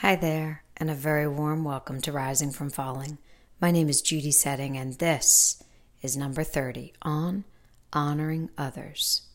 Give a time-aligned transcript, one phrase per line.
[0.00, 3.18] Hi there, and a very warm welcome to Rising from Falling.
[3.60, 5.62] My name is Judy Setting, and this
[6.00, 7.44] is number 30 on
[7.92, 9.28] Honoring Others.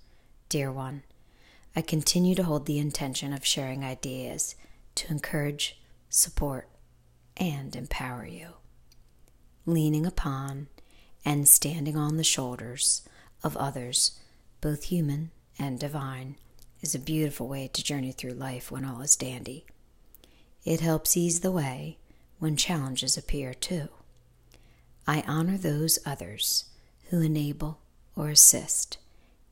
[0.50, 1.04] Dear one,
[1.76, 4.56] I continue to hold the intention of sharing ideas
[4.96, 6.68] to encourage, support,
[7.38, 8.56] and empower you.
[9.68, 10.66] Leaning upon
[11.24, 13.08] and standing on the shoulders
[13.44, 14.20] of others,
[14.62, 15.30] both human
[15.60, 16.38] and divine,
[16.82, 19.64] is a beautiful way to journey through life when all is dandy.
[20.66, 22.00] It helps ease the way
[22.40, 23.90] when challenges appear too.
[25.08, 26.66] I honor those others
[27.10, 27.80] who enable
[28.16, 28.98] or assist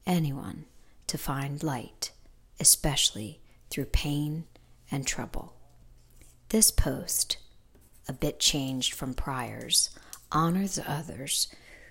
[0.07, 0.65] anyone
[1.05, 2.11] to find light,
[2.59, 4.45] especially through pain
[4.89, 5.53] and trouble.
[6.49, 7.37] This post,
[8.07, 9.91] a bit changed from priors,
[10.31, 11.47] honors others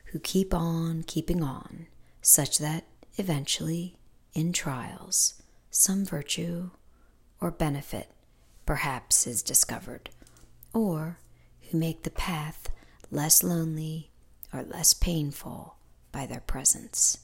[0.06, 1.86] who keep on keeping on,
[2.20, 2.84] such that
[3.16, 3.96] eventually,
[4.34, 6.70] in trials, some virtue
[7.40, 8.10] or benefit
[8.66, 10.10] perhaps is discovered,
[10.72, 11.18] or
[11.70, 12.68] who make the path
[13.10, 14.10] less lonely
[14.52, 15.76] or less painful
[16.10, 17.18] by their presence.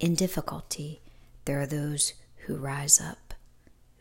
[0.00, 1.00] In difficulty,
[1.44, 2.14] there are those
[2.46, 3.34] who rise up,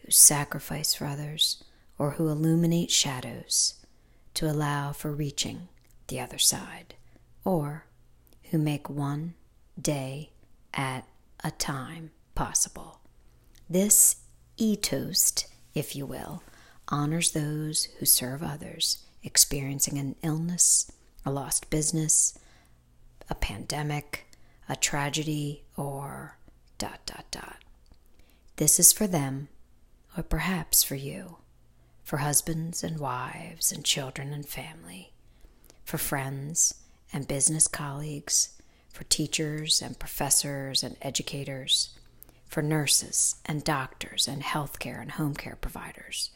[0.03, 1.63] who sacrifice for others,
[1.97, 3.75] or who illuminate shadows
[4.33, 5.67] to allow for reaching
[6.07, 6.95] the other side,
[7.45, 7.85] or
[8.49, 9.35] who make one
[9.79, 10.31] day
[10.73, 11.07] at
[11.43, 12.99] a time possible.
[13.69, 14.17] This
[14.57, 16.43] e toast if you will,
[16.87, 20.91] honors those who serve others experiencing an illness,
[21.25, 22.37] a lost business,
[23.29, 24.25] a pandemic,
[24.67, 26.37] a tragedy, or
[26.77, 27.57] dot dot dot.
[28.55, 29.47] This is for them,
[30.17, 31.37] or perhaps for you,
[32.03, 35.13] for husbands and wives and children and family,
[35.83, 36.75] for friends
[37.13, 38.49] and business colleagues,
[38.89, 41.97] for teachers and professors and educators
[42.51, 46.31] for nurses and doctors and healthcare and home care providers,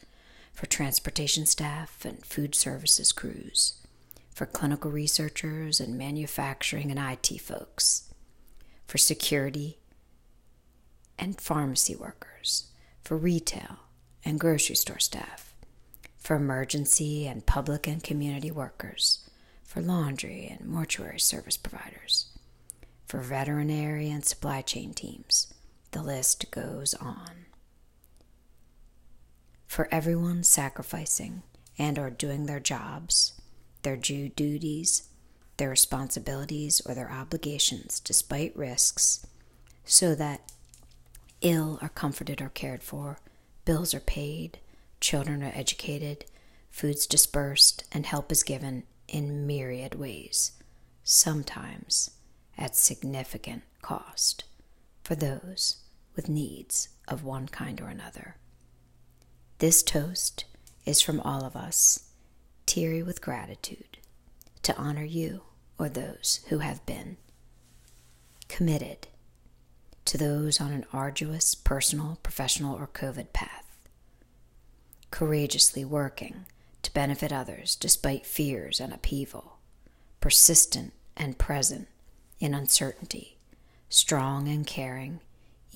[0.54, 3.74] for transportation staff and food services crews,
[4.34, 8.14] for clinical researchers and manufacturing and IT folks,
[8.88, 9.78] for security
[11.20, 12.68] and pharmacy workers,
[13.04, 13.80] for retail
[14.24, 15.54] and grocery store staff,
[16.18, 19.30] for emergency and public and community workers,
[19.66, 22.28] for laundry and mortuary service providers,
[23.06, 25.52] for veterinary and supply chain teams
[25.96, 27.46] the list goes on.
[29.66, 31.44] For everyone sacrificing
[31.80, 33.32] and or doing their jobs,
[33.84, 35.08] their due duties,
[35.56, 39.26] their responsibilities or their obligations despite risks,
[39.86, 40.52] so that
[41.40, 43.20] ill are comforted or cared for,
[43.64, 44.60] bills are paid,
[45.00, 46.26] children are educated,
[46.70, 50.52] food's dispersed, and help is given in myriad ways,
[51.06, 52.12] sometimes
[52.58, 54.44] at significant cost
[55.06, 55.85] for those
[56.16, 58.38] with needs of one kind or another.
[59.60, 60.46] This toast
[60.86, 62.10] is from all of us,
[62.66, 63.98] teary with gratitude,
[64.64, 65.42] to honor you
[65.78, 67.18] or those who have been
[68.48, 69.08] committed
[70.06, 73.66] to those on an arduous personal, professional, or COVID path,
[75.10, 76.46] courageously working
[76.84, 79.58] to benefit others despite fears and upheaval,
[80.22, 81.88] persistent and present
[82.40, 83.38] in uncertainty,
[83.90, 85.20] strong and caring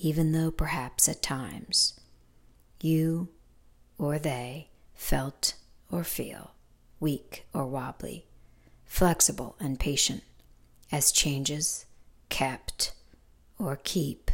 [0.00, 2.00] even though perhaps at times
[2.80, 3.28] you
[3.98, 5.54] or they felt
[5.92, 6.52] or feel
[6.98, 8.24] weak or wobbly,
[8.86, 10.22] flexible and patient
[10.90, 11.84] as changes
[12.30, 12.94] kept
[13.58, 14.30] or keep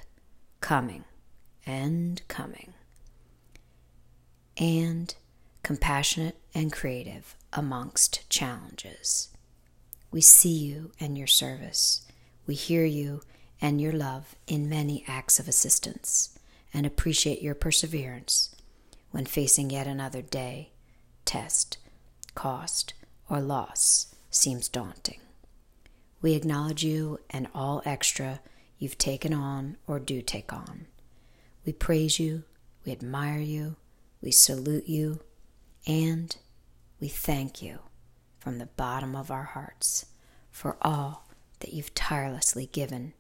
[0.60, 1.04] coming
[1.66, 2.72] and coming,
[4.56, 5.16] and
[5.64, 9.30] compassionate and creative amongst challenges.
[10.12, 12.06] We see you and your service.
[12.46, 13.22] We hear you
[13.60, 16.38] and your love in many acts of assistance,
[16.74, 18.54] and appreciate your perseverance
[19.10, 20.70] when facing yet another day,
[21.24, 21.78] test,
[22.34, 22.92] cost,
[23.28, 25.20] or loss seems daunting.
[26.20, 28.40] We acknowledge you and all extra
[28.78, 30.86] you've taken on or do take on.
[31.64, 32.44] We praise you,
[32.84, 33.76] we admire you,
[34.20, 35.20] we salute you,
[35.86, 36.36] and
[37.00, 37.78] we thank you
[38.38, 40.06] from the bottom of our hearts
[40.50, 41.26] for all
[41.60, 43.12] that you've tirelessly given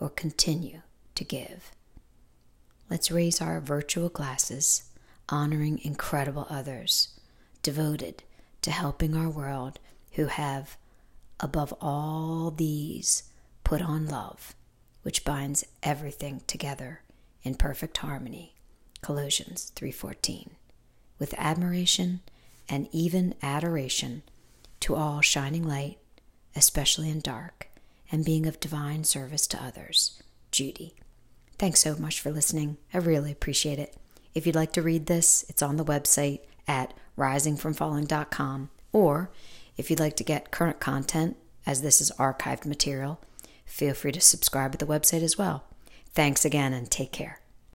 [0.00, 0.82] or continue
[1.14, 1.72] to give.
[2.90, 4.84] Let's raise our virtual glasses,
[5.28, 7.08] honoring incredible others,
[7.62, 8.22] devoted
[8.62, 9.78] to helping our world
[10.12, 10.76] who have,
[11.40, 13.24] above all these,
[13.62, 14.54] put on love,
[15.02, 17.02] which binds everything together
[17.42, 18.54] in perfect harmony.
[19.00, 20.50] Colossians 3:14.
[21.18, 22.20] With admiration
[22.68, 24.22] and even adoration
[24.80, 25.98] to all shining light,
[26.56, 27.67] especially in dark,
[28.10, 30.22] and being of divine service to others.
[30.50, 30.94] Judy.
[31.58, 32.76] Thanks so much for listening.
[32.94, 33.96] I really appreciate it.
[34.34, 38.70] If you'd like to read this, it's on the website at risingfromfalling.com.
[38.92, 39.30] Or
[39.76, 43.20] if you'd like to get current content, as this is archived material,
[43.66, 45.64] feel free to subscribe at the website as well.
[46.14, 47.40] Thanks again and take care.